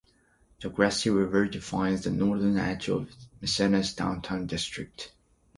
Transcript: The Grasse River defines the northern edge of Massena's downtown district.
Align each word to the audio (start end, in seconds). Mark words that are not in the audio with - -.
The 0.61 0.67
Grasse 0.71 1.05
River 1.05 1.47
defines 1.47 2.01
the 2.01 2.09
northern 2.09 2.57
edge 2.57 2.89
of 2.89 3.15
Massena's 3.39 3.93
downtown 3.93 4.47
district. 4.47 5.13